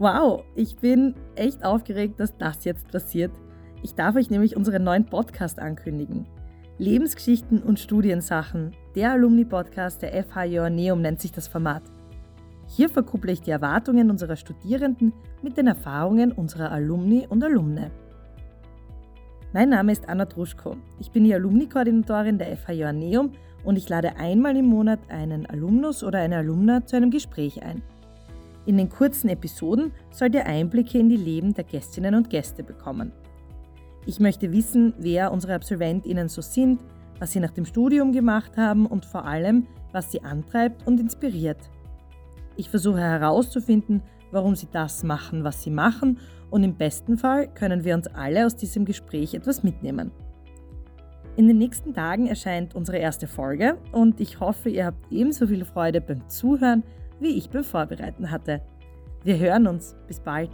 Wow, 0.00 0.44
ich 0.54 0.76
bin 0.76 1.16
echt 1.34 1.64
aufgeregt, 1.64 2.20
dass 2.20 2.36
das 2.36 2.64
jetzt 2.64 2.88
passiert. 2.92 3.32
Ich 3.82 3.96
darf 3.96 4.14
euch 4.14 4.30
nämlich 4.30 4.56
unseren 4.56 4.84
neuen 4.84 5.04
Podcast 5.04 5.58
ankündigen. 5.58 6.24
Lebensgeschichten 6.78 7.60
und 7.60 7.80
Studiensachen. 7.80 8.76
Der 8.94 9.10
Alumni-Podcast 9.10 10.02
der 10.02 10.22
FH 10.22 10.44
Joanneum 10.44 11.00
nennt 11.00 11.20
sich 11.20 11.32
das 11.32 11.48
Format. 11.48 11.82
Hier 12.68 12.88
verkupple 12.88 13.32
ich 13.32 13.40
die 13.40 13.50
Erwartungen 13.50 14.08
unserer 14.08 14.36
Studierenden 14.36 15.12
mit 15.42 15.56
den 15.56 15.66
Erfahrungen 15.66 16.30
unserer 16.30 16.70
Alumni 16.70 17.26
und 17.28 17.42
Alumne. 17.42 17.90
Mein 19.52 19.70
Name 19.70 19.90
ist 19.90 20.08
Anna 20.08 20.26
Druschko. 20.26 20.76
Ich 21.00 21.10
bin 21.10 21.24
die 21.24 21.34
Alumni-Koordinatorin 21.34 22.38
der 22.38 22.56
FH 22.56 22.70
Joanneum 22.70 23.32
und 23.64 23.76
ich 23.76 23.88
lade 23.88 24.14
einmal 24.14 24.56
im 24.56 24.66
Monat 24.66 25.00
einen 25.08 25.46
Alumnus 25.46 26.04
oder 26.04 26.20
eine 26.20 26.36
Alumna 26.36 26.86
zu 26.86 26.94
einem 26.94 27.10
Gespräch 27.10 27.64
ein. 27.64 27.82
In 28.68 28.76
den 28.76 28.90
kurzen 28.90 29.30
Episoden 29.30 29.92
sollt 30.10 30.34
ihr 30.34 30.44
Einblicke 30.44 30.98
in 30.98 31.08
die 31.08 31.16
Leben 31.16 31.54
der 31.54 31.64
Gästinnen 31.64 32.14
und 32.14 32.28
Gäste 32.28 32.62
bekommen. 32.62 33.12
Ich 34.04 34.20
möchte 34.20 34.52
wissen, 34.52 34.92
wer 34.98 35.32
unsere 35.32 35.54
AbsolventInnen 35.54 36.28
so 36.28 36.42
sind, 36.42 36.84
was 37.18 37.32
sie 37.32 37.40
nach 37.40 37.52
dem 37.52 37.64
Studium 37.64 38.12
gemacht 38.12 38.58
haben 38.58 38.84
und 38.84 39.06
vor 39.06 39.24
allem, 39.24 39.66
was 39.92 40.12
sie 40.12 40.22
antreibt 40.22 40.86
und 40.86 41.00
inspiriert. 41.00 41.70
Ich 42.56 42.68
versuche 42.68 43.00
herauszufinden, 43.00 44.02
warum 44.32 44.54
sie 44.54 44.68
das 44.70 45.02
machen, 45.02 45.44
was 45.44 45.62
sie 45.62 45.70
machen 45.70 46.18
und 46.50 46.62
im 46.62 46.74
besten 46.76 47.16
Fall 47.16 47.48
können 47.48 47.84
wir 47.84 47.94
uns 47.94 48.06
alle 48.08 48.44
aus 48.44 48.54
diesem 48.54 48.84
Gespräch 48.84 49.32
etwas 49.32 49.62
mitnehmen. 49.62 50.10
In 51.36 51.48
den 51.48 51.56
nächsten 51.56 51.94
Tagen 51.94 52.26
erscheint 52.26 52.74
unsere 52.74 52.98
erste 52.98 53.28
Folge 53.28 53.78
und 53.92 54.20
ich 54.20 54.40
hoffe, 54.40 54.68
ihr 54.68 54.84
habt 54.84 55.10
ebenso 55.10 55.46
viel 55.46 55.64
Freude 55.64 56.02
beim 56.02 56.28
Zuhören 56.28 56.82
wie 57.20 57.36
ich 57.36 57.50
beim 57.50 57.64
Vorbereiten 57.64 58.30
hatte. 58.30 58.60
Wir 59.24 59.38
hören 59.38 59.66
uns. 59.66 59.96
Bis 60.06 60.20
bald. 60.20 60.50